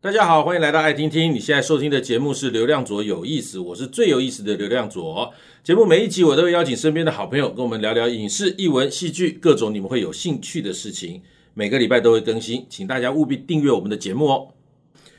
[0.00, 1.34] 大家好，欢迎来到爱听听。
[1.34, 5.34] 你现在收听的节目是《流量左有意思》，我是最有意思的流量左。
[5.64, 11.20] 节目每一集我都会邀请身边的好朋友跟我们聊聊影视、艺文、戏剧，各种你们会有兴趣的事情。
[11.52, 14.46] 每个礼拜都会更新，请大家务必订阅我们的节目哦。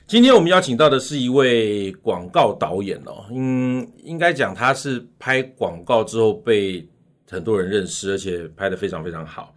[0.07, 6.87] 今天我们邀请到的是一位广告导演哦，嗯，应该讲他是拍广告之后被
[7.29, 9.53] 很多人认识，而且拍得非常非常好，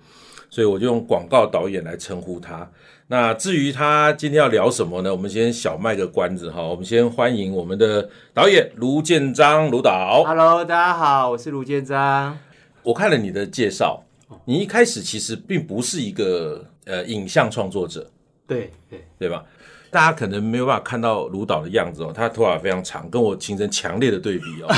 [0.50, 2.68] 所以我就用广告导演来称呼他。
[3.13, 5.12] 那至于他今天要聊什么呢？
[5.12, 6.62] 我们先小卖个关子哈。
[6.62, 10.25] 我们先欢迎我们的导演卢建章卢导。
[10.25, 12.39] Hello，大家好，我是卢建章。
[12.83, 14.03] 我看了你的介绍，
[14.47, 18.11] 你一开始其实并不是一个呃影像创作者，
[18.47, 19.45] 对对对吧？
[19.92, 24.74] 大家可能没有办法看到卢导的样子哦，他头发非常长，跟我形成强烈的对比哦。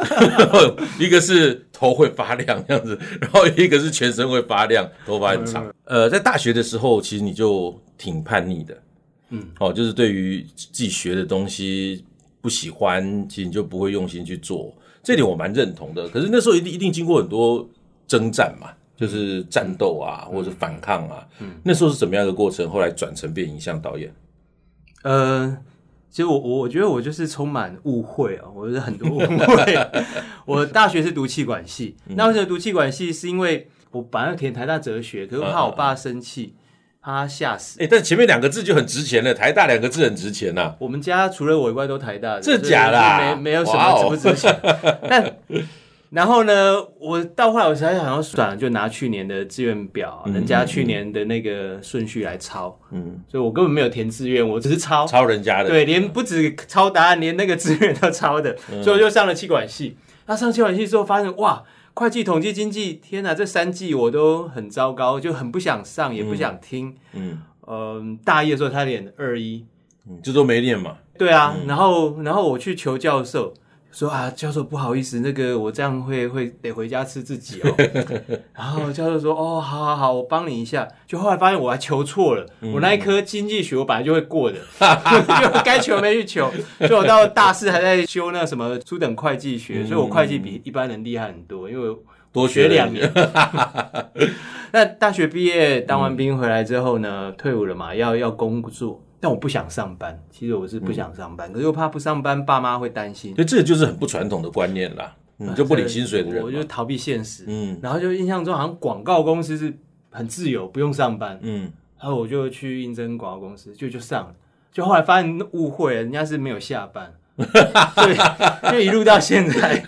[0.98, 5.70] 一个是头会发亮这样子，然后一个是全身会发亮，头发很长。
[5.84, 8.82] 呃，在大学的时候，其实你就挺叛逆的，
[9.28, 12.02] 嗯，哦，就是对于自己学的东西
[12.40, 14.74] 不喜欢，其实你就不会用心去做。
[15.02, 16.08] 这点我蛮认同的。
[16.08, 17.68] 可是那时候一定一定经过很多
[18.08, 21.22] 征战嘛，就是战斗啊，或者反抗啊。
[21.40, 22.70] 嗯，那时候是怎么样的过程？
[22.70, 24.10] 后来转成变影像导演。
[25.04, 25.56] 呃，
[26.10, 29.88] 其实我我我觉得我就是充满误会啊，我觉得很多误会。
[30.46, 33.12] 我大学是读气管系，嗯、那为什么读气管系？
[33.12, 36.54] 是因为我本来要填台大哲学，可是我怕我爸生气，
[37.00, 37.78] 怕他吓死。
[37.80, 40.76] 哎、欸，但前面两个字就很值钱了，台大两个字很值钱呐、啊。
[40.78, 44.50] 我们家除了我以外都台大的，这假的、啊，没没有什么值不值钱。
[44.62, 45.36] 哦、 但
[46.14, 55.04] 然后呢，我到后来我才想要算了，就拿去年的志愿表，嗯、人家去年的那个顺序来抄，嗯，所以我根本没有填志愿，我只是抄。
[55.08, 59.96] 抄人家的，对，连不止抄答案，连那个志愿都抄的，嗯、所以我就上了气管系。
[60.26, 69.66] 那上气管系之后，发现哇，会计、统计、经济，天哪，这三季我都很糟糕，就很不想上，也不想听，嗯，嗯、呃，大一的时候他连二一，
[70.08, 73.52] 嗯，这都没练嘛，对啊，嗯、然后然后我去求教授。
[73.94, 77.72] 说啊，教授不好意思，那个我这样会会得回家吃自己哦。
[78.52, 80.88] 然后教授说，哦，好好好，我帮你一下。
[81.06, 84.58] 就后来发现我还求错了，嗯、我那一科经济学我本来就会过的，
[85.40, 86.50] 就该求没去求。
[86.80, 91.96] 所以我到大四还在修那什么初等会计学，嗯、所以我会计比一般人厉害很多，因为我
[92.32, 93.08] 多学两年。
[94.72, 99.00] 那大学毕业当完兵回来之后呢，嗯、退伍了嘛，要要工作。
[99.24, 103.34] 但我不想上班，其实我是不想上班，嗯、可是又怕不上班，爸妈会担心。
[103.34, 107.44] 所以这个就是很不传统的观念啦，你、嗯、就不领薪水的人，我就逃避现实。
[107.46, 109.72] 嗯，然后就印象中好像广告公司是
[110.10, 111.38] 很自由，不用上班。
[111.40, 114.34] 嗯，然后我就去应征广告公司，就就上了，
[114.70, 119.82] 就后来发现误会了，人家是没有下班， 对，就一路到现在。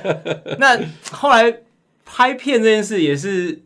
[0.58, 0.80] 那
[1.12, 1.58] 后来
[2.06, 3.60] 拍片这件事也是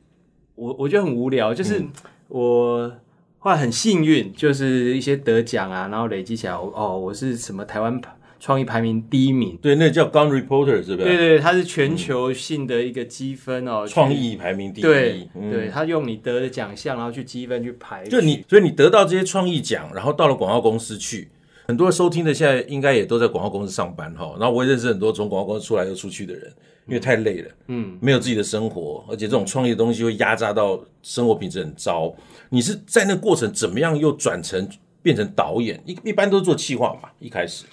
[0.56, 1.80] 我我觉得很无聊，就是
[2.26, 2.92] 我。
[3.42, 8.00] 嗯后来很幸运，就是一些得奖啊，然后累积起来，哦，我是什么台湾
[8.38, 9.58] 创意排名第一名。
[9.60, 11.08] 对，那叫 Gun Reporter 是不是？
[11.08, 14.84] 对对，它是全球性的一个积分哦，创意排名第一。
[14.84, 18.04] 对，嗯、对，他用你得的奖项，然后去积分去排。
[18.04, 21.28] 就你，所以你得到这些创意奖，然后到了广告公司去，
[21.66, 24.36] 很多收听的现在应该也都在广告公司上班哈。
[24.38, 26.52] 然后我也认识很多从广告公司出来又出去的人。
[26.88, 32.12] 因为太累了，嗯，没有自己的生活，而且这种创业的东西会压榨到生活品质很糟。
[32.48, 34.68] 你是在那过程怎么样又转成
[35.00, 35.80] 变成导演？
[35.86, 37.66] 一一般都是做企划嘛，一开始，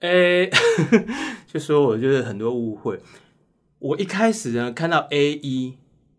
[0.00, 0.50] 诶，
[1.46, 2.98] 就说我就是很多误会。
[3.78, 5.76] 我一开始呢看到 A 一。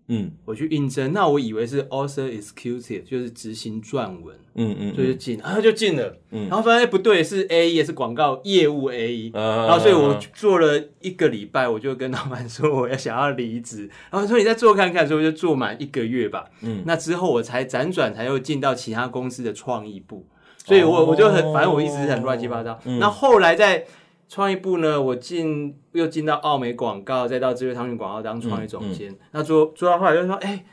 [0.07, 20.25] 嗯，我去应征，那我以为是 author executive，就是执行撰文，嗯嗯，所以就进，然后就进了，嗯，然后发现不对，是 A E，，也是广告业务 A E，，然后所以我做了一个礼拜，我就跟老板说我要想要离职，然后说你再做看看，所以我就做满一个月吧，嗯，那之后我才辗转才又进到其他公司的创意部，
[20.65, 23.85] 所以我我就很，反正我一直很乱七八糟，那后来在。
[24.31, 29.11] 创意部呢，我进又进到奥美广告，再到智慧汤圆广告当创意总监。
[29.11, 30.65] 嗯嗯、那做做到后来就说，哎、欸，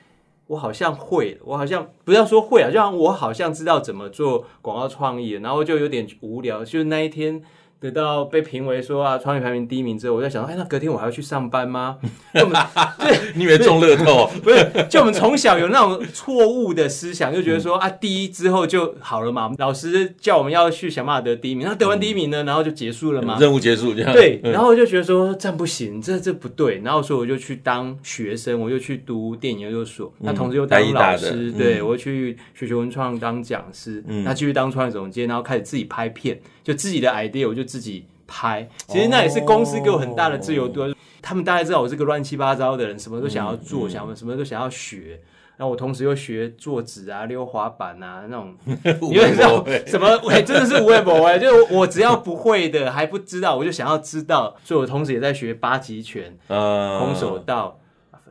[0.47, 6.65] 我好像会，我好像不要说会啊，就像我好像知道怎么做广告创意，然后就有点无聊。
[6.65, 7.43] 就是那一天。
[7.81, 11.99] 得到被评为说啊，创意排名第一名之后，我在想说，哎，那隔天我还要去上班吗？
[12.35, 12.61] 就我们
[12.99, 14.29] 对，你以为中乐透？
[14.43, 19.53] 不是，就我们从小有那种错误的思想，就觉得说啊，第一之后就好了嘛。
[19.59, 24.13] 老师叫我们要去想办法得第一名，那得完第一名呢，然后就结束了嘛，任务结束这样。
[24.13, 36.41] 对，然后我就觉得说这样不行，这这不对，然后所以我就去当学生，我就去读电影研究所，那同时又当老师，对，我去学学文创当讲师，那继续当创意总监，然后开始自己拍片。
[36.69, 38.69] 就自己的 idea，我就自己拍。
[38.87, 40.83] 其实那也是公司给我很大的自由度。
[40.83, 40.93] Oh.
[41.23, 45.19] 他们大概知道我是个乱七八糟的人，什么都想要做，想什么都想要学。
[45.57, 48.55] 然后我同时又学坐纸啊、溜滑板啊那种，
[49.11, 57.81] 因为这种什么，喂，真的是无谓不为，就是我只要不会的还不知道，我就想要知道，所以我同时也在学八极拳、呃、空手道。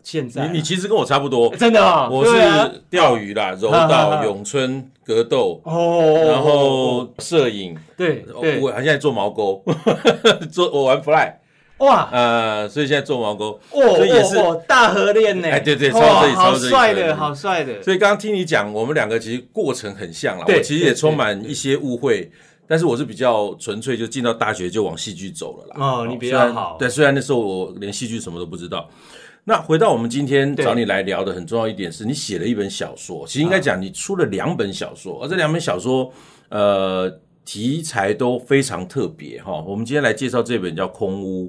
[0.10, 9.62] 现在你你其实跟我差不多， 真的啊，我是钓鱼啦、 柔道、咏春、格斗，哦，然后摄影，对对，我还现在做毛钩，
[10.50, 11.34] 做我玩 fly。
[11.80, 15.50] 哇，呃，所以现在做毛钩，哦，所以也是大合练呢。
[15.50, 17.84] 哎，对对，超这里，超帅的，好帅的。
[17.84, 20.46] 所以刚刚听你讲，我们两个其实过程很像啦。
[20.48, 22.32] 我其实也充满一些误会，
[22.66, 25.76] 但是我是比较纯粹，就进到大学就往戏剧走了啦。
[25.78, 26.78] 哦，你比较好。
[26.80, 28.90] 对，虽然那时候我连戏剧什么都不知道。
[29.48, 36.12] 那回到我们今天找你来聊的很重要一点是，你写了一本小说，其实应该讲你出了两本小说，而这两本小说，
[36.50, 37.20] 呃。
[37.48, 41.48] 题材都非常特别哈，我们今天来介绍这本叫《空污》。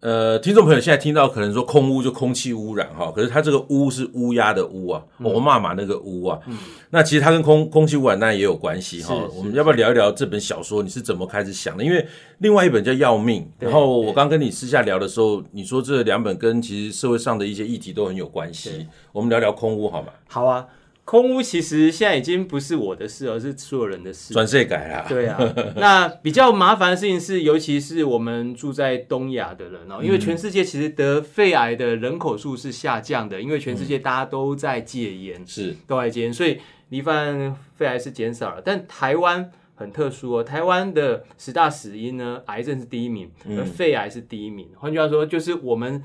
[0.00, 6.38] 嗯，呃，听众朋友现在听到可能说“空污”就空气污染哈，可是它这个“污”是乌鸦的“乌”啊，我骂骂那个“污”啊。
[6.46, 6.56] 嗯，
[6.90, 9.14] 那其实它跟空空气污染那也有关系哈。
[9.34, 10.82] 我们要不要聊一聊这本小说？
[10.82, 11.82] 你是怎么开始想的？
[11.84, 12.06] 因为
[12.38, 18.86] 另外一本叫《要命》，然后我刚跟你私下聊的时候，你说这两本跟其实社会上的一些议题都很有关系。
[19.12, 20.08] 我们聊聊《空污》好吗？
[20.28, 20.64] 好啊。
[21.08, 24.34] 空屋其实现在已经不是我的事，而是所有人的事。
[24.34, 25.06] 转税改了。
[25.08, 25.38] 对啊，
[25.76, 36.58] 那比较麻烦的事情是，尤其是我们住在东亚的人哦，因为全世界其实得肺癌的人口数是下降的，因为全世界大家都在戒烟，是都在戒烟，所以
[36.90, 38.60] 罹患肺癌是减少了。
[38.62, 44.68] 但台湾很特殊哦，台湾的十大死因呢，癌症是第一名，而肺癌是第一名。
[44.76, 46.04] 换句话说，就是我们。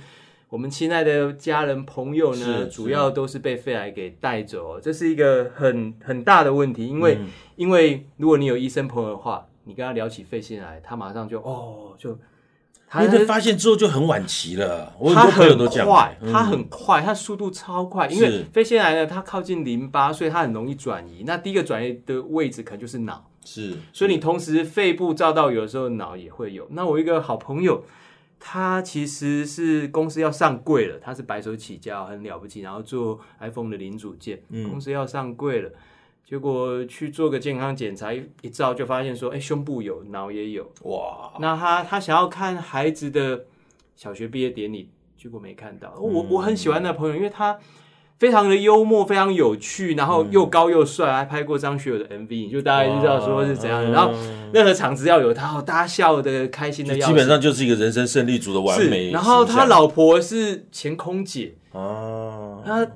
[0.54, 6.86] 我们亲爱的家人朋友呢，主要都是被肺癌给带走，这是一个很很大的问题。
[6.86, 12.20] 因为，嗯、因为如果你有医生朋友的话，你跟他聊起肺腺癌，他马上就哦，就
[12.88, 14.94] 他发现之后就很晚期了。
[15.00, 18.08] 我很多朋友都讲，快，他很快，他速度超快。
[18.10, 21.24] 因为肺腺癌呢，它靠近淋巴，所以它很容易转移。
[21.26, 23.74] 那第一个转移的位置可能就是脑，是。
[23.92, 26.68] 所以你同时肺部照到，有的时候脑也会有。
[26.70, 27.84] 那我一个好朋友。
[28.46, 35.72] 他其实是公司要上柜了，他是白手起家，很了不起，然后做 iPhone 的零组件，嗯、公司要上柜了，
[36.26, 41.32] 结果去做个健康检查，一一照就发现说，哎，胸部有，脑也有，哇！
[41.40, 43.46] 那他他想要看孩子的
[43.96, 45.94] 小学毕业典礼，结果没看到。
[45.98, 47.58] 嗯、我我很喜欢那朋友，因为他。
[48.24, 53.92] 非常的幽默，非常有趣，然后又高又帅，还拍过张学友的 MV，就大概就知道说是怎样的。
[53.92, 54.14] 然后
[54.54, 59.12] 任何场子要有他，大家笑的开心的要，基本上就是一个人生胜利组的完美。
[59.12, 62.88] 然后他老婆是前空姐哦，他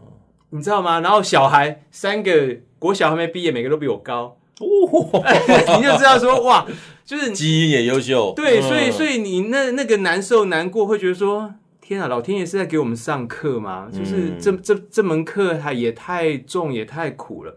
[0.52, 1.02] 你知道吗？
[1.02, 4.66] 然后小孩三个国小还没毕业，每个都比我高哦，
[5.76, 6.66] 你就知道说哇，
[7.04, 8.32] 就是基因也优秀。
[8.34, 11.54] 对，所以所以你那那个难受难过，会觉得说。
[11.88, 13.88] 天啊，老天爷是在给我们上课吗？
[13.90, 17.56] 就是这这这门课它也太重也太苦了。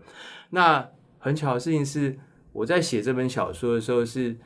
[0.51, 0.89] 那
[1.19, 2.17] 很巧的事情是，
[2.53, 4.37] 我在写这本小说的时候，是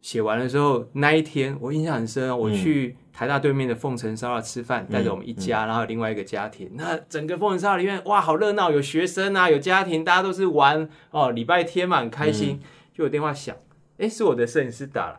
[0.00, 2.38] 写完的时候那一天，我印象很深。
[2.38, 6.70] 我去台大对面的凤城烧腊吃饭，带着我们一家，然后另外一个家庭。
[6.74, 11.32] 那整个凤城烧腊里面，哇，好热闹，有学生啊，有家庭，大家都是玩哦。
[11.32, 12.60] 礼拜天嘛，很开心。
[12.94, 13.56] 就有电话响，
[13.96, 15.18] 诶，是我的摄影师打来。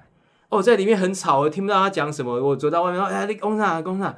[0.53, 2.31] 哦，在里面很吵，我听不到他讲什么。
[2.39, 3.81] 我走到外面说：“哎，你讲啥？
[3.81, 4.15] 讲啥？”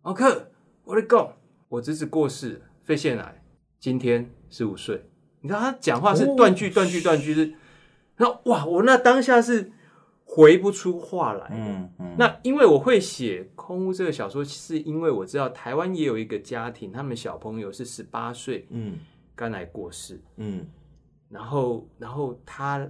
[0.00, 0.50] 奥克，
[0.84, 1.32] 我跟你讲，
[1.68, 3.42] 我侄子过世，肺腺癌，
[3.78, 5.04] 今天十五岁。
[5.42, 7.52] 你知道他讲话是断句、断句、断句，是。
[8.16, 9.70] 然后哇，我那当下是
[10.24, 11.50] 回不出话来。
[11.52, 12.16] 嗯嗯。
[12.18, 18.98] 那因为我会写《空屋》这个小说，是因为我知道台湾也有一个家庭，他们小朋友是十八岁，嗯，
[19.34, 20.66] 肝癌过世，嗯，
[21.28, 22.88] 然后，然后他。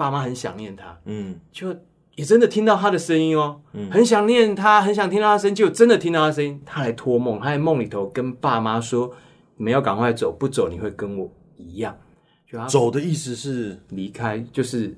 [0.00, 1.76] 爸妈很想念他，嗯，就
[2.14, 6.58] 也真的听到他的声音哦，嗯，很想念他，很想听到他声音，就真的听到他声音。
[6.64, 9.14] 他来托梦，他在梦里头跟爸妈说
[9.58, 11.94] ：“你们要赶快走，不走你会跟我一样。”
[12.50, 14.96] 就他走的意思是离开，就是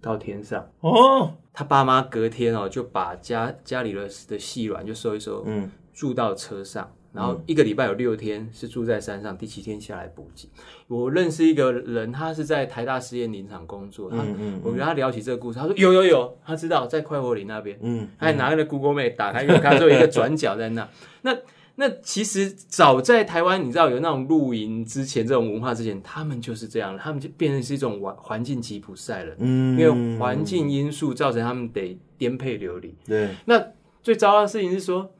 [0.00, 1.32] 到天上哦。
[1.52, 6.88] 他爸妈隔天哦，就把家家里的的细软就收一收，嗯，住到车上。
[7.14, 10.48] 然后一个礼拜有六天是住在山上，第七天下来补给。
[10.88, 14.10] 我认识一个人，他是在台大实验林场工作。
[14.10, 17.78] 他，嗯嗯、我跟他聊起这个故事，他说有有有，他知道在快活林那边。
[17.80, 20.88] 嗯，他还拿那个 Google Map 打开，因为他说有一个转角在那。
[21.22, 21.36] 那
[21.76, 29.36] 那其实早在台湾，你知道有那种露营之前这种文化之前，他们就是这样，他们就变成是一种环环境吉普赛人。
[29.38, 32.92] 嗯，因为环境因素造成他们得颠沛流离。
[33.06, 33.64] 对，那
[34.02, 35.12] 最糟糕的事情是说。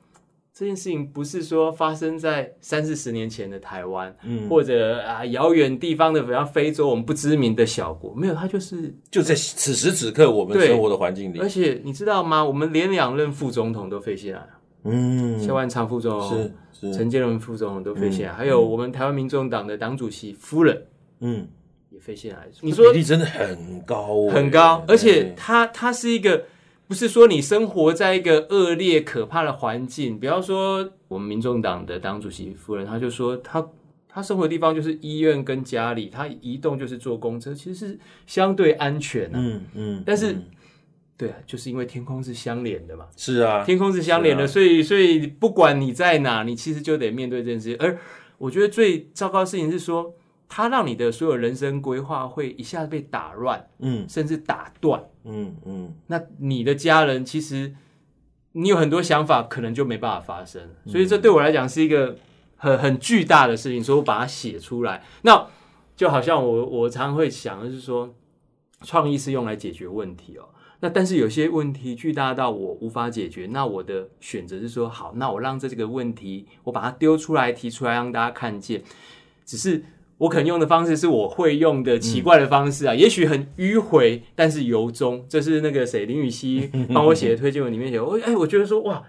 [0.56, 11.40] 这件事情不是说发生在三四十年前的台湾，嗯，或者啊遥远地方的，比方非洲，我们不知名的小国，没有，它就是就在此时此刻我们生活的环境里。
[11.40, 12.44] 而且你知道吗？
[12.44, 14.49] 我们连两任副总统都肺腺癌，
[14.84, 20.87] 嗯，萧万长副总统是陈建仁副总统都飞线海，还有我们台湾民众党的党主席夫人，
[21.18, 21.49] 嗯，
[21.90, 22.46] 也飞线海。
[22.61, 26.44] 你说比例真的很高，很高，而且他他是一个。
[26.86, 33.66] 不是说你生活在一个恶劣可怕的环境，比方说我们民众党的党主席夫人，她就说她
[34.06, 37.98] 他生活的地方就是医院跟家里，他移动就是坐公车，其实是
[38.28, 39.36] 相对安全的。
[39.40, 40.02] 嗯嗯。
[40.06, 40.44] 但是，嗯、
[41.16, 43.06] 对啊，就是因为天空是相连的嘛。
[43.16, 47.76] 是啊，天空是相连的，啊、所以所以不管你在哪，你其实就得面对这件事情。
[47.80, 47.98] 而
[48.38, 50.14] 我觉得最糟糕的事情是说，
[50.56, 55.02] 他让你的所有人生规划会一下子被打乱，嗯，甚至打断。
[55.25, 57.75] 嗯嗯，那你的家人其实
[58.52, 62.16] 你有很多想法，可能就没办法发生，所以这对我来讲是一个
[62.56, 65.02] 很很巨大的事情，所以我把它写出来。
[65.23, 65.44] 那
[65.96, 68.14] 就好像我我常常会想的是说，
[68.82, 70.50] 创意是用来解决问题哦。
[70.78, 78.84] 那但是有些问题巨大到我无法解决，那我的选择是说，好，那我让这这个问题我把它丢出来提出来让大家看见，
[79.44, 79.82] 只是。
[80.24, 85.24] 我可能用的方式是我会用的奇怪的方式啊，嗯、也许很迂回，但是由衷。
[85.28, 89.02] 这是那个谁林雨熙 帮我写的推荐文里面写，我哎，我觉得说哇，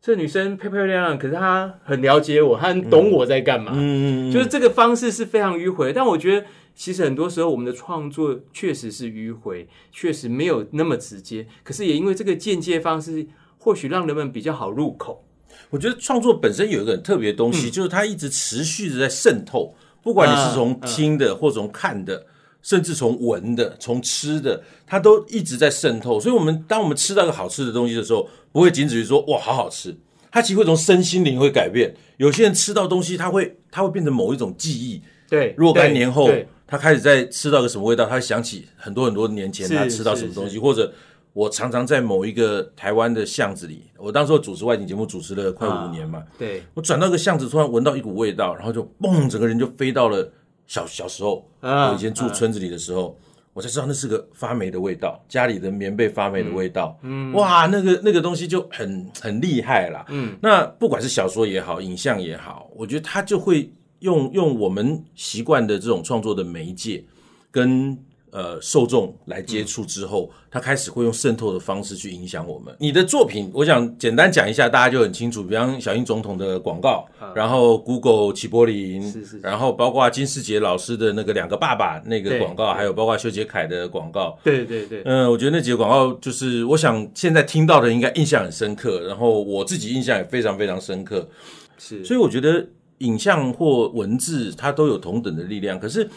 [0.00, 3.72] 这女生漂漂亮亮，可是她很了解我，她很懂我在干嘛。
[3.74, 11.46] 嗯，就是这个方式是非常迂回，但我觉得其实很多时候我们的创作确实是迂回，确实没有那么直接。
[11.62, 13.26] 可是也因为这个间接方式，
[13.58, 15.24] 或许让人们比较好入口。
[15.70, 19.74] 我觉得创作本身有一个很特别的东西，嗯、就是它一直持续的在渗透。
[20.02, 22.26] 不管你是从听的，或从看的，
[22.60, 26.18] 甚至从闻的，从吃的，它都一直在渗透。
[26.18, 29.96] 所以，我们当我们吃到一个好吃的东西的时候，不会仅止于说“哇，好好吃”，
[30.32, 31.94] 它其实会从身心灵会改变。
[32.16, 35.00] 有些人吃到东西，他会他会变成某一种记忆。
[35.28, 36.30] 对，若干年后，
[36.66, 40.92] 他开始在吃到个什么味道，他会想起很多很多年前他吃到什么东西，或者。
[41.32, 46.18] 我常常在某一个台湾的巷子里，我当时主持外景节目，主持了快五年嘛。
[46.18, 50.30] 啊、对，我转到一个巷子，突然闻到一股味道，然后就嘣，整个人就飞到了
[50.66, 51.48] 小小时候。
[51.60, 53.14] 啊、我以前住村子里的时候，啊、
[53.54, 56.98] 我才知道那是个发霉的味道，家里的棉被发霉的味道。
[57.00, 60.04] 嗯，哇，那个那个东西就很很厉害啦。
[60.10, 67.02] 嗯，那不管是小说也好，影像也好，我觉得它就会用用我们习惯的这种创作的媒介
[67.50, 67.98] 跟。
[68.32, 72.74] 呃，受众来接触之后，嗯、他开始会用渗透的方式去影响我们。
[72.78, 75.44] 你的作品，我想简单讲一下，大家就很清楚。
[75.44, 84.38] 比方小英总统的广告，嗯、然后 Google 齐柏林，是是是，然后包括金世杰老师的那个两个爸爸那个广告，还有包括修杰楷的广告。
[84.42, 85.02] 对对对。
[85.04, 91.28] 嗯、呃，我觉得那几个广告，就是我想现在听到的应该印象很深刻，然后我自己印象也非常非常深刻。
[91.76, 92.66] 是，所以我觉得
[93.00, 96.08] 影像或文字它都有同等的力量，可是。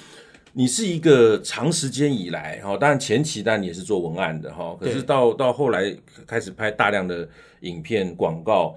[0.58, 5.94] 你是一个长时间以来哈，当然前期当然你也是做文案的哈，可是到到后来
[6.26, 7.28] 开始拍大量的
[7.60, 8.74] 影片广告，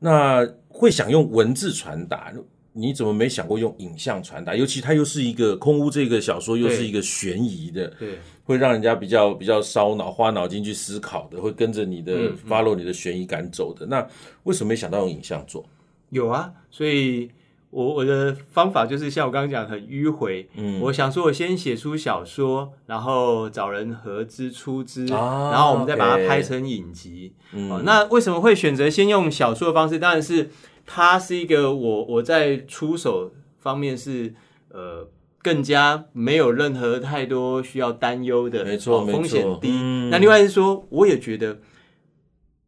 [0.00, 2.32] 那会想用文字传达，
[2.72, 4.56] 你怎么没想过用影像传达？
[4.56, 13.86] 尤其它又是一个空屋这个小说，又是一个悬疑的，对，会让人家比较比较烧脑、花脑筋去思考的，会跟着你的 follow 你的悬疑感走的。
[13.86, 14.04] 那
[14.42, 15.64] 为什么没想到用影像做？
[16.08, 17.30] 有啊，所以。
[17.70, 27.32] 我我的方法就是像我刚刚讲很迂回，嗯，我想说我先写出小说，然后找人合资出资，啊、然后我们再把它拍成影集。
[27.52, 30.00] 嗯、哦，那为什么会选择先用小说的方式？
[30.00, 30.50] 当然是
[30.84, 34.34] 它是一个我我在出手方面是
[34.70, 35.08] 呃
[35.40, 39.70] 更加没有任何太多需要担忧的，没错，哦、风险低。
[39.72, 41.58] 嗯、那另外是说，我也觉得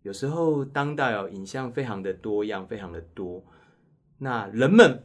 [0.02, 3.42] 有时候当代哦影像非常的多样，非常的多。
[4.23, 5.02] 那人们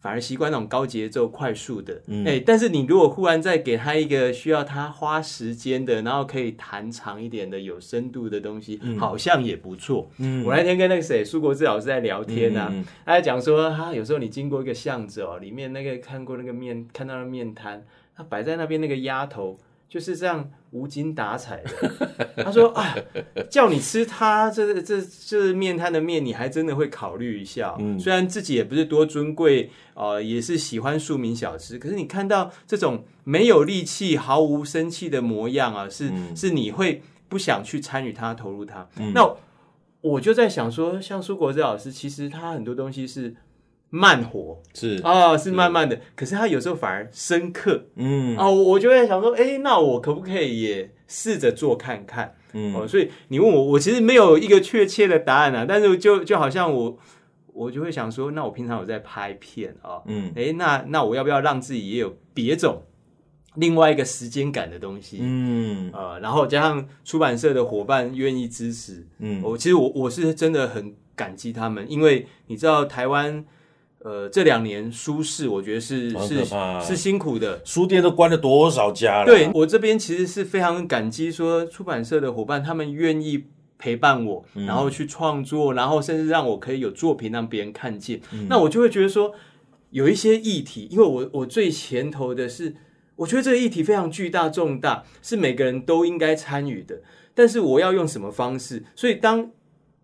[0.00, 10.10] 反而习惯那种高节奏、快速的，嗯，哎，但是你如果忽然再给他一个需要他花时间的，然后可以弹长一点的、有深度的东西，嗯、好像也不错。
[10.18, 19.58] 嗯，我那天跟那个谁苏国志老师在聊天啊，嗯、他在讲说，他有时候你经过一个巷子哦，里面那个看过那个面，看到那面摊，他摆在那边那个鸭头。
[19.88, 22.12] 就是这样无精打采的。
[22.44, 22.94] 他说：“啊，
[23.48, 27.76] 叫你吃他这这这面摊的面，你还真的会考虑一下。
[27.78, 38.88] 嗯，虽然自己也不是多尊贵，呃，也是喜欢庶民小吃，可是你看到这种没有力气、毫无生气的模样啊，是、嗯、是你会不想去参与他、投入他。
[38.98, 39.34] 嗯、那
[40.00, 43.34] 我就在想说，像苏国志老师，其实他很多东西是。”
[43.94, 44.96] 慢活是。
[45.02, 48.34] 啊、哦，是慢慢的，是可是他有时候反而深刻，嗯。
[48.38, 52.34] 啊、哦，我就会想说，哎，那我可不可以也试着做看看？
[52.54, 56.98] 嗯，哦，所以你问我，我其实没有一个确切的答案啊，但是就就好像我，
[57.52, 62.82] 我就会想说，那我平常有在拍片啊，哦、嗯，哎，那那我要不要让自己也有别种
[63.56, 73.44] 另外一个时间感的东西，嗯，呃，然后加上出版社的伙伴愿意支持，嗯，我其实我我是真的很感激他们，因为你知道台湾，
[74.04, 76.44] 呃，这两年书市我觉得是是
[76.80, 79.26] 是辛苦的，书店都关了多少家了？
[79.26, 83.44] 对，我这边其实是非常感激，说出版社的伙伴他们愿意
[83.78, 89.32] 陪伴我，然后去创作，然后甚至让我可以有作品让别人看见，嗯，那我就会觉得说
[89.90, 92.74] 有一些议题，因为我我最前头的是。
[93.16, 97.02] 我觉得这个议题非常巨大重大，是每个人都应该参与的。
[97.34, 98.82] 但是我要用什么方式？
[98.96, 99.50] 所以当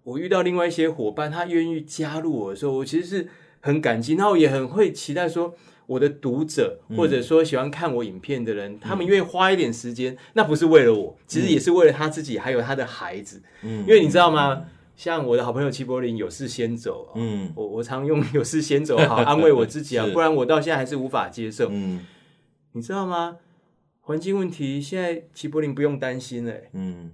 [0.04, 3.28] 我遇到另外一些伙伴，他愿意加入我的时候，我其实是
[3.60, 5.54] 很感激，然后也很会期待说，
[5.86, 13.42] 我的读者或者说喜欢看我影片的人，嗯、他们愿意花一点时间，那不是为了我，其实也是为了他自己，还有他的孩子。
[13.62, 14.66] 嗯，因为你知道吗？
[14.96, 17.12] 像我的好朋友齐柏林，有事先走。
[17.14, 21.68] 嗯，我我常用有事先走，好安慰我自己啊， 不然我到现在还是无法接受。
[21.70, 22.04] 嗯。
[22.72, 23.36] 你知道吗？
[24.00, 26.52] 环境问题现在齐柏林不用担心了。
[26.72, 27.10] 嗯，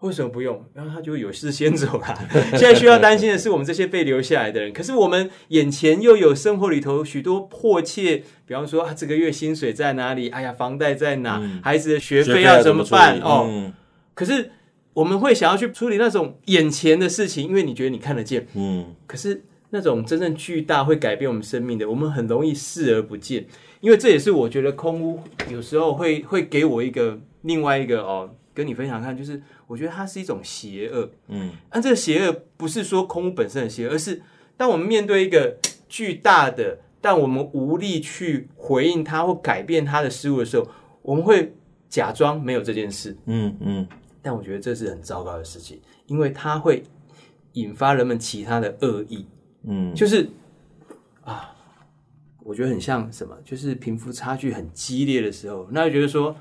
[0.00, 0.64] 为什么不用？
[0.74, 2.18] 然后他就有事先走了。
[2.52, 4.72] 现在需要担心的是我们这些被留下来的人。
[4.72, 10.28] 可是我们眼前又有生活里头许多迫切，比方说啊，这个月薪水在哪里？
[10.28, 11.38] 哎呀，房贷在哪？
[11.42, 13.18] 嗯、孩子的学费要怎么办？
[13.18, 13.72] 么哦，嗯、
[14.14, 14.50] 可是
[14.92, 18.46] 我们会想要去处理那种眼前的事情，因为你觉得你看得见。
[18.54, 23.46] 嗯，可是那种真正巨大会改变我们生命的，我们很容易视而不见。
[23.80, 34.22] 因为这也是我觉得空屋有时候会会给我一个另外一个哦，跟你分享看，就是我觉得它是一种邪恶，嗯，但这个邪恶不是说空无本身的邪恶，而是
[34.56, 35.58] 当我们面对一个
[35.88, 40.66] 巨大的，但我们无力去回应它或改变它的事物的时候，
[41.02, 41.54] 我们会
[41.90, 43.86] 假装没有这件事，嗯嗯，
[44.22, 46.82] 但我觉得这是很糟糕的事情，因为它会
[47.52, 49.26] 引发人们其他的恶意，
[49.64, 50.28] 嗯，就是
[51.22, 51.52] 啊。
[52.48, 56.36] 我觉得很像什么，就是贫富差距很激烈的时候，那就觉得说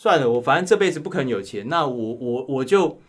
[0.00, 3.00] 算了，我反正这辈子不可能有钱，那我我我就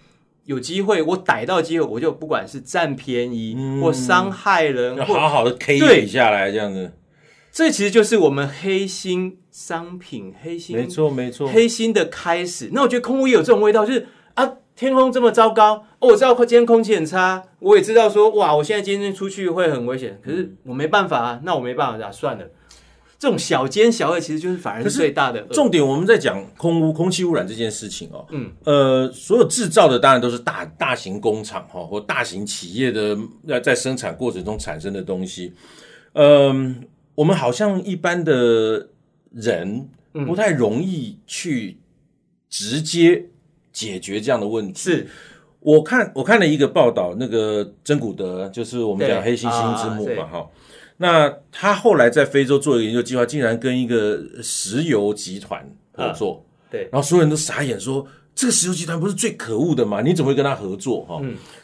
[0.46, 6.92] 有机会，我逮到机会，我就不管是占便宜、嗯、或伤害人，要好好的 K 下来这样子。
[7.52, 12.72] 这其实就是我们黑心商品、黑心没错没错黑心的开始。
[12.74, 22.46] 那我觉得空屋也有这种味道，就是啊，天空这么糟糕，哦，我知道今天空气很差，我也知道说哇，我现在今天出去会很危险，可是我没办法啊，那我没办法啊，算了。
[23.20, 25.42] 这种小奸小恶其实就是反而是最大的。
[25.52, 28.26] 重点我们在讲空污、空气污染这件事情哦。
[28.32, 28.50] 嗯。
[28.64, 35.54] 呃，所有制造的当然都是大大型工厂哈，或大型企业的要在生产过程中产生的东西。
[36.14, 38.88] 嗯、呃，我们好像一般的
[39.34, 39.90] 人
[40.26, 41.78] 不太容易去
[42.50, 43.26] 直接
[43.74, 44.80] 解决这样的问题。
[44.80, 45.08] 是，
[45.60, 50.48] 我看我看了一个报道，那个珍古德就是我们讲黑猩猩之母嘛哈。
[51.02, 60.02] 那他后来在非洲做一个研究计划，竟然跟一个石油集团合作，对，然后所有人都傻眼说，这个石油集团不是最可恶的吗？
[60.02, 61.06] 你怎么会跟他合作？
[61.06, 61.22] 哈、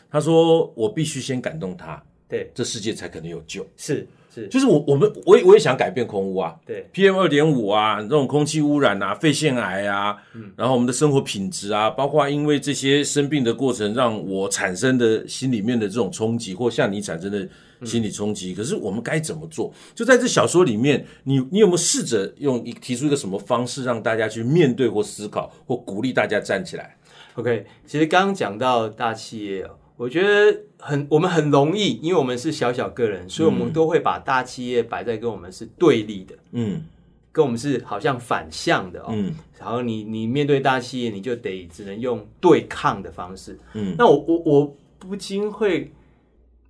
[0.10, 3.68] 他说我必须先感动他，对，这世界才可能有救。
[3.76, 4.08] 是。
[4.36, 17.48] 是就是我我们我也我也想改变空污啊，对，PM 二点五啊，这种空气污染啊，肺腺癌啊，嗯，然后我们的生活品质啊，包括因为这些生病的过程让我产生的心里面的这种冲击，或像你产生的
[17.86, 19.74] 心理冲击，嗯、可是我们该怎么做？
[19.96, 26.96] 就在这小说里面，你你有没有试着用提出一个什么方式让大家去面对或思考，或鼓励大家站起来
[27.36, 29.72] ？OK，其实刚刚讲到大企业哦。
[29.98, 30.54] 我觉得
[30.86, 36.84] 很，我们很容易，因为我们是小小个人，所以我们都会把大企业摆在跟我们是对立的，嗯，
[37.32, 45.92] 跟我们是好像反向的哦，嗯，然后你你面对大企业，你就得只能用对抗的方式，嗯，那我我我不禁会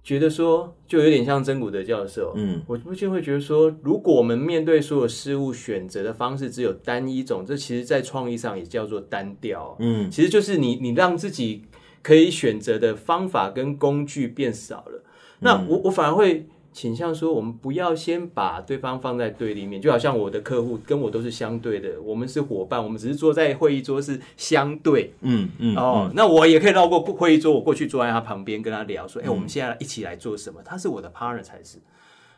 [0.01, 11.63] 觉得说，就有点像真古德教授，嗯，我不禁会觉得说，如果我们面对所有事物选择的方式只有单一种，这其实在创意上也叫做单调，嗯，其实就是你你让自己。
[12.05, 15.03] 可以选择的方法跟工具变少了，
[15.39, 30.61] 那我我反而会倾向说，我们不要先把对方放在对立面，就好像我的客户跟我都是相对的，我们是伙伴，我们只是坐在会议桌是相对，嗯嗯，哦，那我也可以绕过会议桌，我过去坐在他旁边跟他聊，说，哎，我们现在一起来做什么？
[30.63, 31.79] 他是我的 partner 才是。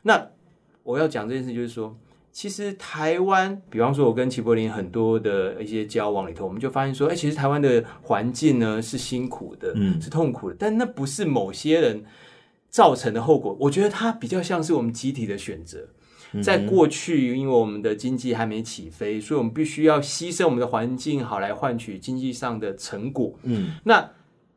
[0.03, 0.30] 那
[0.84, 1.93] 我要讲这件事，就是说。
[2.31, 12.05] 其实台湾，比方说，我跟齐柏林很多的一些交往里头，我们就发现说，哎，其实台湾的环境呢是辛苦的，嗯，是痛苦的，但那不是某些人
[12.69, 13.57] 造成的后果。
[13.59, 15.87] 我觉得它比较像是我们集体的选择。
[16.43, 23.33] 在过去，因为我们的经济还没起飞，所以我们必须要牺牲我们的环境，好来换取经济上的成果。
[23.43, 24.11] 嗯，那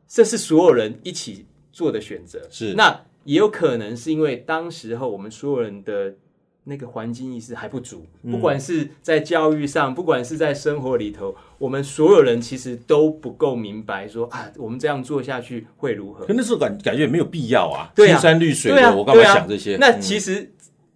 [0.07, 2.45] 这是所有人一起做的选择。
[2.51, 6.13] 是，那也有可能是因为当时候我们所有人的。
[6.63, 16.23] 那个环境意识还不足，不管是在教育上，不管是在生活里头，我们所有人其实都不够明白说啊，我们这样做下去会如何？
[16.25, 19.75] 可那时候感感觉也没有必要啊，青山绿水的，啊，我干嘛想这些？
[19.77, 20.51] 那其实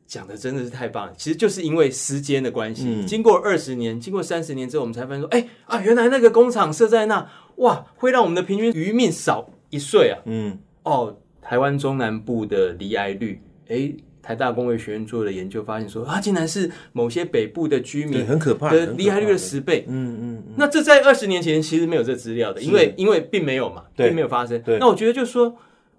[0.05, 10.21] 讲的真的是太棒了，其实就是因为时间的关系，嗯、经过二十年，经过三十年之后，我们才发现说，哎啊，原来那个工厂设在那，哇，会让我们的平均余命少一岁啊。
[10.25, 13.91] 嗯，哦，台湾中南部的离癌率，哎。
[14.25, 19.85] 台大工卫学院做的研究发现说，啊，竟然是某些北部的居民很可怕的罹癌率的十倍。
[19.87, 24.59] 嗯嗯，那这在二十年前其实没有这资料的，因为因为并没有嘛，并没有发生。
[24.79, 25.55] 那我觉得就是说，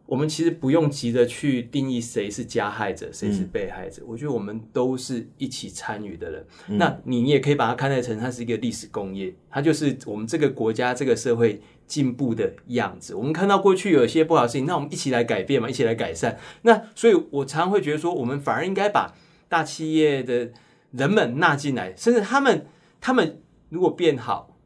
[0.06, 4.02] 我们其实不用急着去定义谁是加害者，谁是被害者。
[4.04, 6.44] 我觉得我们都是一起参与的人。
[6.66, 11.60] 那你也可以把它看待成它是一个历史工业，它就是我们这个国家这个社会。
[11.86, 16.38] 进步的样子，我们看到过去有一些不好的事情，那我们一起来改变嘛，一起来改善。
[16.62, 19.14] 那所以，我常常会觉得说，我们反而应该把
[19.48, 20.50] 大企业的
[20.90, 22.66] 人们纳进来，甚至他们，
[23.00, 24.56] 他们如果变好，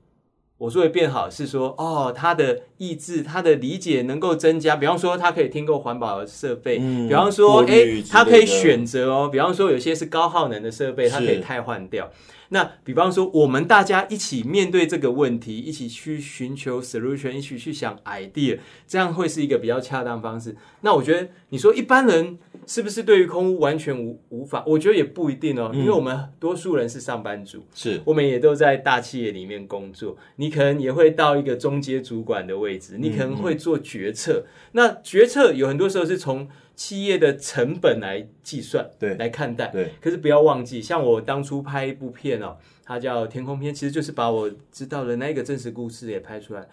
[0.58, 4.74] 我说的变好是说，哦，他的意志、他的理解能够增加。
[4.74, 9.28] 比方说，他可以听够环保的设备，嗯、比方说，哎，他可以选择哦。
[9.30, 12.10] 比方说，有些是高耗能的设备，他可以汰换掉。
[12.52, 20.56] 那比方说，我们大家一起面对这个问题，一起去寻求 solution，一起去想 idea，这样会是一个比较恰当方式。
[20.80, 24.64] 那我觉得，你说一般人是不是对于空屋完全无无法？
[24.66, 34.44] 我觉得也不一定哦，因为我们多数人是上班族，是我们也都在大企业里面工作，你可能也会到一个中阶主管的位置，你可能会做决策。
[34.72, 39.92] 那决策有很多时候是从企业的成本来计算，对，来看待，对。
[40.00, 46.66] 可是不要忘记，像我当初拍一部片哦，它叫《天空篇》，其实就是把我知道的那个真实故事也拍出来。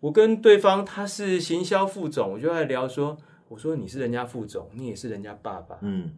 [0.00, 3.16] 我跟对方他是行销副总，我就在聊说，
[3.48, 6.10] 我说你是人家副总，你也是人家爸爸，嗯。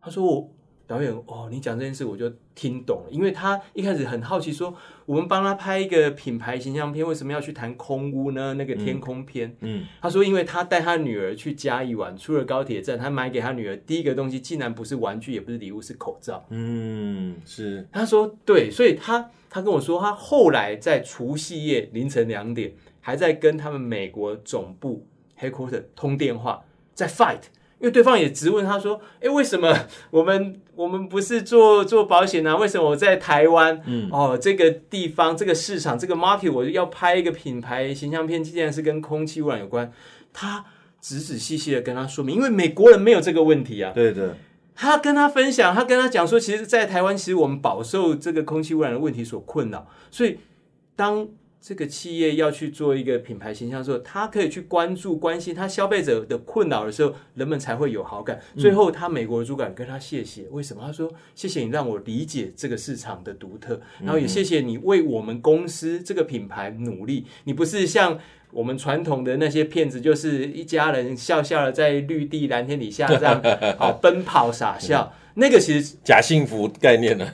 [0.00, 0.50] 他说我。
[0.86, 8.54] 导演哦，你讲这件事我就听懂了，因为他一开始很好奇说，我们帮他拍一个品牌形象片，为什么要去谈空屋呢？
[8.54, 17.86] 那个天空片，嗯，嗯，他说，因为他带他女儿去嘉义玩，出了高铁站，他买给他女儿第一个东西，竟然不是玩具，也不是礼物，是口罩，嗯，是。
[17.90, 25.04] 他说对，所以他他跟我说，他后来在除夕夜凌晨两点，还在跟他们美国总部
[25.38, 27.40] headquarter 通电话，在 fight。
[27.78, 29.76] 因为对方也直问他说：“诶，为什么
[30.10, 32.56] 我们我们不是做做保险呢？
[32.56, 33.80] 为什么我在台湾？
[33.86, 39.92] 嗯，哦，这个地方这个市场这个 market，我要拍一个品牌形象片，竟然是跟空气污染有关。”
[40.32, 40.64] 他
[41.00, 43.92] 仔仔细细的跟他说明，因为美国人没有这个问题啊。
[43.94, 44.36] 对的，
[44.74, 50.38] 他跟他分享，他跟他讲说，其实，在台湾，其实我们饱受这个空气污染的问题所困扰，所以
[50.94, 51.28] 当。
[51.60, 58.40] 这个企业要去做一个品牌形象的时候，他可以去关注、关心他消费者的困扰的时候，人们才会有好感。
[58.56, 60.82] 最后，他美国的主管跟他谢谢，为什么？
[60.86, 67.26] 他说：“谢谢你让我理解这个市场的独特，然后也谢谢你为我们公司这个品牌努力。
[67.44, 68.18] 你不是像
[68.52, 73.42] 我们传统的那些骗子，就是一家人笑笑的在绿地蓝天底下这样
[73.76, 77.30] 好 奔跑傻笑。”那个其实假幸福概念呢，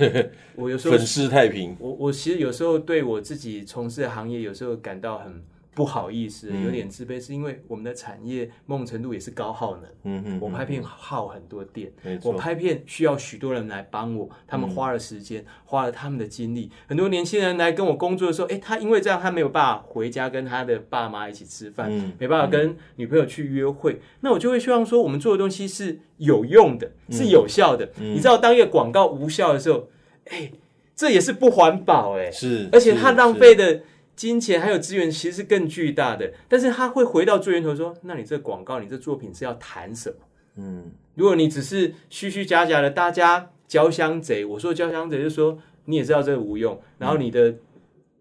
[0.57, 1.77] 我有时候粉饰太平。
[1.79, 5.43] 我我其实有时候对我自己从事的行业，有时候感到很。
[5.75, 9.85] 不好意思，有点自卑，是因为我们的产业某种程度也是高耗能。
[10.05, 11.91] 嗯嗯，我拍片耗很多电，
[12.25, 16.71] 我拍片需要许多人来帮我，他们花了时间，花了他们的精力。
[16.87, 24.01] 很多年轻人来跟我工作的时候，诶，他因为这样，他没有办法回家跟他的爸妈一起吃饭，没办法跟女朋友去约会。
[24.21, 27.91] 那我就会希望说，我们做的东西是有用的，是有效的。
[27.99, 29.89] 你知道，当一个广告无效的时候，
[30.27, 30.53] 哎，
[30.95, 33.81] 这也是不环保，诶，是，而且它浪费的。
[34.15, 40.17] 金钱还有资源其实是更巨大的，但是他会回到最源头说：“那你这广告，你这作品是要谈什么？”
[40.57, 44.45] 嗯，如果你只是虚虚假假的，大家交相贼。
[44.45, 47.57] 我说交相贼，就是说你也知道这个无用，然后你的、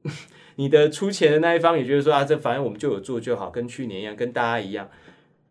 [0.03, 0.11] 嗯、
[0.55, 4.89] 你的出钱的那一方也觉得说啊，这反正我们就有做就好，跟去年一样，跟大家一样，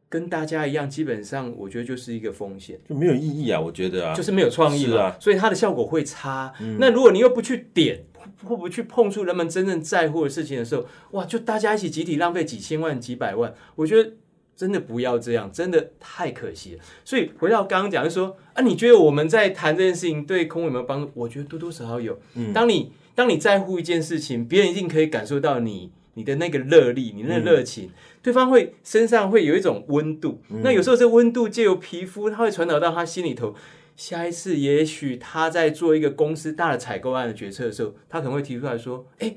[0.08, 3.60] 跟大家一样，基本上我觉得就是一个风险，就没有意义啊。
[3.60, 6.50] 我觉得啊，就是没有创意了，啊、所以它的效果会差。
[6.60, 8.02] 嗯、那如果你又不去点。
[8.44, 14.12] 会不会去碰触人们真正在乎的事情的时候，哇，就大家一起集体浪费几千万、几百万，我觉得
[14.56, 16.82] 真的不要这样，真的太可惜了。
[17.04, 21.10] 所以回到刚刚讲，就说啊，你觉得我们在谈这件事情对空有没有帮助？
[21.14, 22.18] 我觉得多多少少有。
[22.34, 27.90] 嗯，当你当你在乎一件事情，别人一定可以感受到你你的那个热力，你那个热情，嗯、
[28.22, 30.42] 对方会身上会有一种温度。
[30.50, 33.54] 嗯、那有时候这温度借由皮肤，它会传导到他心里头。
[34.00, 39.36] 下一次，也许他在做一个公司大的采购案的决策的时候，他可能会提出来说：“哎，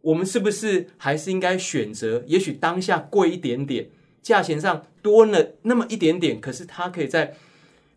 [0.00, 2.24] 我们是不是还是应该选择？
[2.26, 3.88] 也许当下贵一点点，
[4.20, 7.34] 价钱上多了那么一点点，可是他可以在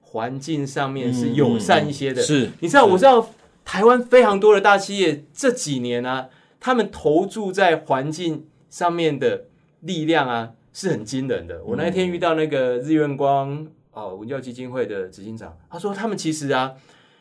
[0.02, 2.22] 环境上面是友善一些的。
[2.22, 3.34] 嗯、是，你知道，我知道
[3.66, 9.46] 台湾非常多的大企业这几年啊，他们投注在环境上面的
[9.80, 11.64] 力量啊是很惊人的。
[11.64, 16.74] 我那天遇到那个日月光哦文教基金会的执行长，他说他们其实啊，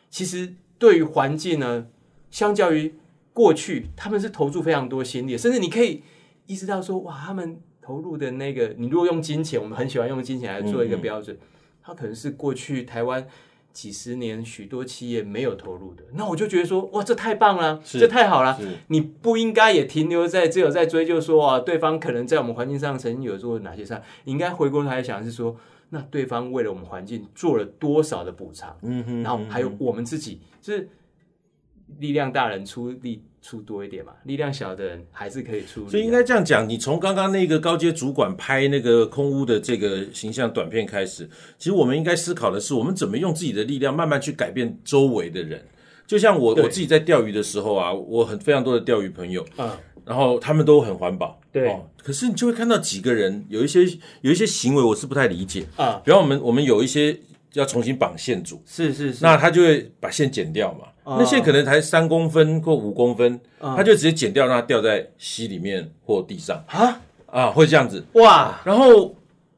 [0.09, 1.87] 其实对于环境呢，
[2.29, 2.95] 相较于
[3.33, 6.03] 过去，他们是投注非常多心力，甚至你可以
[6.47, 7.59] 意识到说，哇，他们。
[7.85, 11.47] 投入的那个，你如果用金钱，我们很喜欢用金钱来做一个标准，嗯嗯，
[11.83, 13.27] 它可能是过去台湾
[13.73, 16.01] 几十年许多企业没有投入的。
[16.13, 18.57] 那我就觉得说，哇，这太棒了，这太好了。
[18.87, 25.53] 你不应该也停留在只有在追究说啊，对方可能在我们环境上曾经有做哪些事，你应该回过头来想是说，
[25.93, 28.75] 那对方为了我们环境做了多少的补偿？
[28.81, 30.89] 嗯哼，然后还有我们自己，就是
[31.99, 33.23] 力量大人出力。
[33.45, 35.85] 出多一点嘛，力量小的人还是可以出。
[35.89, 45.61] 所以应该这样讲，你从刚刚那个高阶主管拍那个空屋的这个形象短片开始，其实我们应该思考的是，我们怎么用自己的力量慢慢去改变周围的人。
[46.07, 49.69] 就像我我自己在钓鱼的时候啊，我很非常多的钓鱼朋友，嗯，
[50.05, 51.85] 然后他们都很环保，对、哦。
[52.03, 53.85] 可是你就会看到几个人有一些
[54.21, 56.01] 有一些行为，我是不太理解啊。
[56.03, 57.17] 比方我们我们有一些
[57.53, 60.87] 要重新绑线组，是是是，那他就会把线剪掉嘛。
[61.05, 68.61] 那线可能才三公分或五公分，他就直接剪掉，让它掉在溪里面或地上啊啊，会这样子哇。
[68.63, 69.13] 然后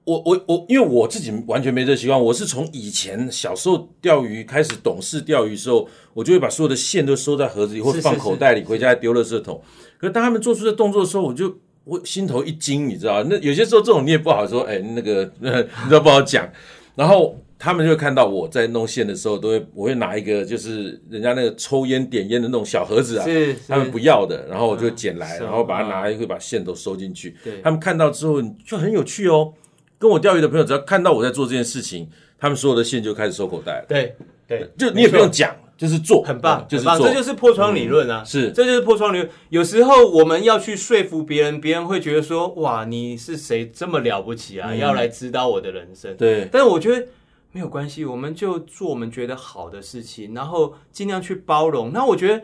[0.05, 9.61] 我我我，因为我自己完全没这习惯，我是从以前小时候钓鱼开始懂事钓鱼的时候，我就会把所有的线都收在盒子里或者放口袋里，回家丢垃圾桶。
[9.97, 13.23] 可是当他们做出这动作的时候，我就我心头一惊，你知道？
[13.23, 16.49] 那有些时候这种你也不好说，哎，那个你知道不好讲。
[16.95, 17.35] 然后。
[17.57, 27.33] 他们就会看到我在弄线的时候，都会我会拿一个就是人家那个抽烟点烟的那种小盒子啊，是他们不要的，然后我就捡来，然后把它拿来，会把线都收进去。
[27.63, 29.53] 他们看到之后就很有趣哦。
[29.97, 33.85] 跟我钓鱼的朋友，只要看到我在做这件事情，他们所有的线就开始收口袋了。
[33.87, 34.15] 对
[34.47, 38.23] 对，就你也不用讲，就是做，很棒，就是做，这就是破窗理论啊。
[38.23, 39.29] 是，这就是破窗理论。
[39.49, 44.73] 有时候我们要去说服别人，别人会觉得说：“哇，你是谁这么了不起啊？
[44.75, 47.07] 要来指导我的人生？”对，但是我觉得。
[47.51, 51.93] 没有关系，我们就做我们觉得好的事情，然后尽量去包容。
[51.93, 52.43] 那我觉得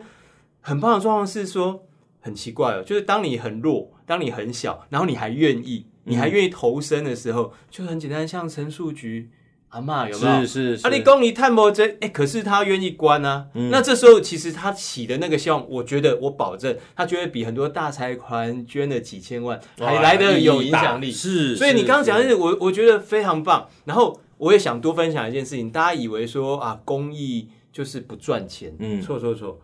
[0.62, 1.84] 很棒的状况是说，
[2.22, 9.30] 很奇怪哦，就是当你很弱，当你很小，然后你还愿意，你还愿意投身的时候，嗯、就很简单，像陈树菊
[9.68, 10.40] 阿嬷有没有？
[10.40, 10.86] 是是是。
[10.86, 13.48] 啊，你公你探摩针，哎，可是他愿意关啊。
[13.54, 21.10] 嗯、那这时候其实他起的那个效，我觉得我保证，他绝对比很多大财团捐了几千万还来的有影响力。
[21.10, 21.56] 是。
[21.56, 23.68] 所以你刚刚讲的，我我觉得非常棒。
[23.84, 24.20] 然后。
[24.38, 29.60] 我也想多分享一件事情，大家以为说啊，公益就是不赚钱，嗯，错错错。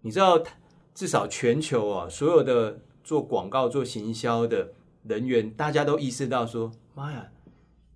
[0.00, 0.42] 你知道，
[0.94, 4.70] 至少全球啊，所有的做广告、做行销的
[5.06, 7.26] 人员，大家都意识到说，妈呀，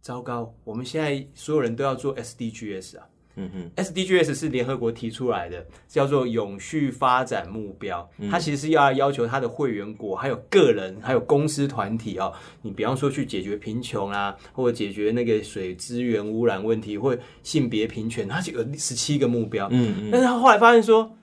[0.00, 3.06] 糟糕，我们现在所有人都要做 SDGs 啊。
[3.38, 8.08] 嗯哼，SDGs 是联合国提出来的，叫做永续发展目标。
[8.30, 19.68] 它其实是要要求它的会员国、还有个人、还有公司团体哦，你比方说去解决贫穷啊，或者解决那个水资源污染问题，或性别平权，它有十七个目标。
[19.70, 20.10] 嗯嗯。
[20.10, 21.14] 但是他后来发现说，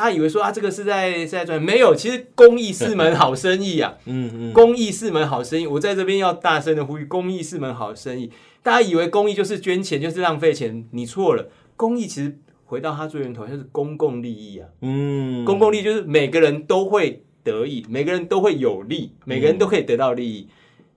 [0.00, 3.98] 大家以为说啊，这个是在是在赚，没有，其实公益是门好生意啊。
[4.06, 4.52] 嗯嗯。
[4.54, 8.32] 公益是门好生意，我在这边要大声的呼吁，公益是门好生意。
[8.62, 11.50] 大家以为公益就是捐钱，就是浪费钱，你错了。
[11.76, 14.66] 公益其实回到它最源头，就是公共利益啊。
[14.80, 20.48] 嗯，公共利益就是每个人都会得益，每个人都会有利，每个人都可以得到利益。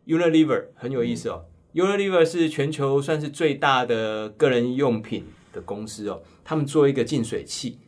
[0.05, 1.43] 嗯、Unilever 很有意思哦。
[1.73, 6.21] 嗯、Unilever 是全球算是最大的个人用品的公司哦。
[6.45, 7.82] 他们做一个净水器，他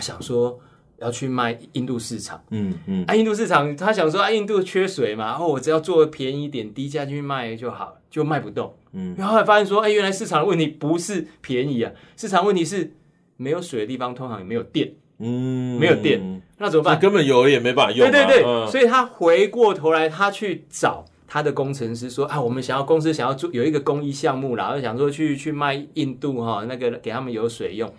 [0.00, 0.58] 想说
[0.98, 2.42] 要去卖印度市场。
[2.50, 8.74] 嗯嗯，啊，印度市场他想说啊，印度缺水嘛，然后我只要做便宜一点，低价去卖就好，就卖不动。
[8.92, 12.94] 嗯，然后还发现说，哎，原来市场的问题不是便宜啊，市场问题是
[13.36, 16.98] 没有水的地方通常也没有电，嗯，没有电，那怎么办？
[17.00, 18.10] 根本有也没办法用啊。
[18.10, 27.92] 对对对，嗯，所以他回过头来，他去找他的工程师说，啊，我们想要公司想要做有一个公益项目，然后想说去去卖印度哈，那个给他们有水用，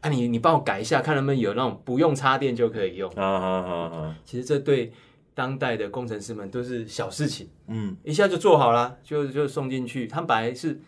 [0.00, 3.10] 啊，你你帮我改一下，看能不能有那种不用插电就可以用。
[3.12, 4.92] 啊好好好，其实这对。
[5.32, 10.06] 当代的工程师们都是小事情，嗯，一下就做好了，就就送进去。
[10.06, 10.78] 他们本来是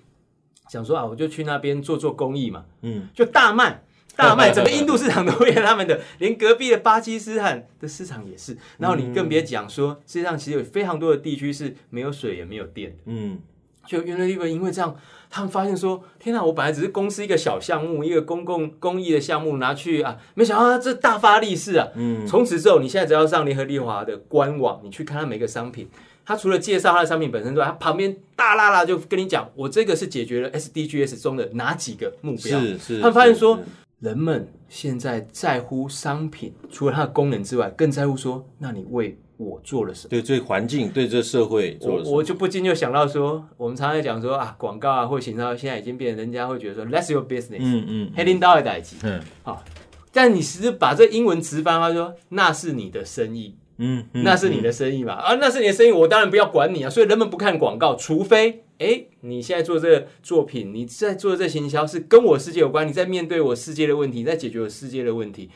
[0.69, 3.83] 想说啊，我就去那边做做公益嘛，嗯，就大卖
[4.15, 8.55] 大卖， 整个印度市场都为他们的，连隔壁的巴基斯坦的市场也是。
[8.79, 13.39] 然后你更别讲说，世界上其实有非常多的地区是没有水也没有电的，嗯，
[13.87, 14.97] 就 Unilever 因为这样，
[15.29, 21.89] 他们发现说：天哪，我本来只是公司一个小项目，一个公共公益的项目拿去啊，没想到这大发利市啊！
[21.95, 25.89] 嗯，从此之后，你现在只要上联合利华的官网，你去看它每个商品，
[26.25, 32.61] 它除了介绍它的商品本身之外，它旁边大啦啦就跟你讲，我这个是解决了 SDGs 中的哪几个目标？
[32.61, 33.59] 是是，他们发现说。
[34.03, 40.11] 人们现在在乎商品，除了它的功能之外，更在乎说，那你为我做了什么？
[40.11, 42.11] 对，对环境，对这社会做了什么？
[42.11, 49.65] 我我就不禁就想到说，我们常常讲说啊，广告啊或行销，现在已经变成人家会觉得说，That's your business，嗯嗯，黑领导的代志，嗯，好，
[50.13, 58.65] 但你其实把这英文词翻，他说那是你的生意，嗯，那是你的生意嘛，啊，那是你的生意，我当然不要管你啊，所以人们不看广告，除非。
[58.79, 65.49] 哎，你现在做这个作品，你在做这行销是跟我世界有关，你在面对我世界的问题，在解决我世界的问题，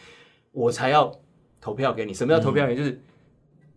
[0.52, 1.10] 我才要
[1.60, 2.14] 投票给你。
[2.14, 2.78] 什么叫投票给你？
[2.78, 3.00] 嗯、就是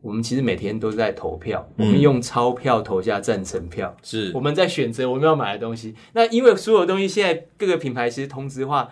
[0.01, 5.95] 我们其实每天都在投票，嗯、我们用钞票投下赞成票，是我们在选择我们要买的东西。
[6.13, 8.89] 那因为所有东西现在各个品牌其实同质化。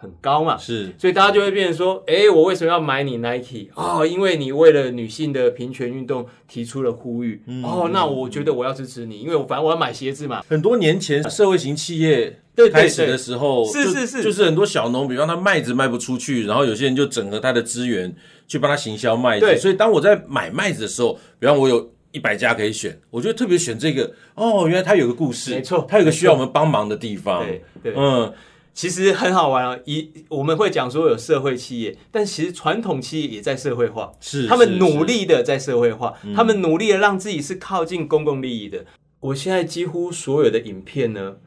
[0.00, 3.66] 很高嘛，是，所以大家就会变成说，哎、欸，我为什么要买你 Nike？
[3.74, 7.42] 哦，因为你为了女性的平权运动提出了呼吁。
[7.46, 10.40] 嗯、哦，那我觉得我要支持你，因为我反正我要买鞋子嘛。
[10.48, 12.40] 很多年前，社会型企业
[12.72, 18.14] 开始的时候，是是是，就是很多小农，比方他麦子卖不出去，然后有些人就整合他的资源
[18.46, 19.46] 去帮他行销麦子。
[19.46, 24.12] 对，所以当我在买麦子的时候，比方我有一百家可以选，我觉得特别选这个。
[24.36, 27.44] 哦，原来他有个故事，没错，他有个需要我们帮忙的地方。
[27.44, 28.32] 对对，嗯。
[28.78, 29.76] 其实很好玩啊！
[29.86, 38.84] 一我们会讲说有社会企业，但其实传统企业也在社会化，是他们努力的在社会化，他们努力的让自己是靠近公共利益的。
[39.18, 41.38] 我现在几乎所有的影片呢，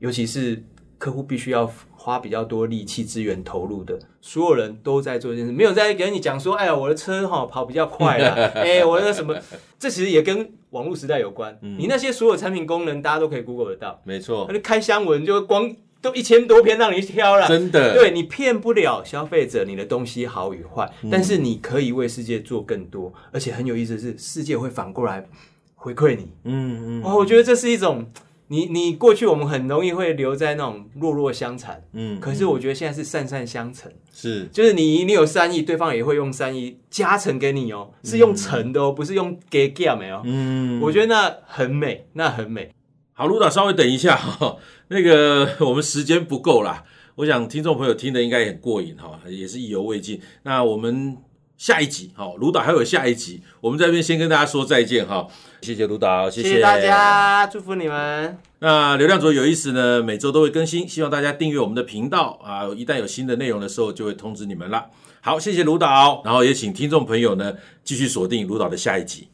[0.00, 0.62] 尤其是
[0.98, 9.34] 客户必须要花比较多力气资源投入的，所有人都在做这件事，没有在跟你讲说，哎呀，我的车哈跑比较快啦， 哎，我的什么？
[9.78, 11.58] 这其实也跟网络时代有关。
[11.62, 14.46] 你那些所有产品功能，大家都可以 Google 得到，没错。
[14.52, 15.74] 那开箱文就光。
[16.04, 25.26] 都一千多篇让你挑了，真的，对，你骗不了消费者你的东西好与坏，嗯、但是你可以为世界做更多，而且很有意思的是，世界会反过来
[25.74, 26.28] 回馈你。
[26.44, 28.06] 嗯嗯，哦，我觉得这是一种，
[28.48, 42.70] 你你过去我们很容易会留在那种弱弱相残，嗯，可是我觉得现在是善善相成，是，就是你你有善意，对方也会用善意加成给你哦，是用成的哦，不是用给给没有，嗯，我觉得那很美，那很美。
[43.16, 44.56] 好，卢导稍微等一下哈，
[44.88, 46.82] 那个我们时间不够啦，
[47.14, 50.20] 我想听众朋友听的应该也很过瘾哈，也是意犹未尽。
[50.42, 51.16] 那我们
[51.56, 55.28] 下一集哈，卢导还有下一集，我们在这边先跟大家说再见哈，
[55.62, 58.36] 谢谢卢导，谢谢，大家，祝福你们。
[58.58, 64.86] 那流量左有意思呢，每周都会更新，希望大家订阅我们的频道啊，一旦有新的内容的时候，就会通知你们啦。
[65.20, 69.28] 好，谢谢卢导，然后也请听众朋友呢继续锁定卢导的下一集。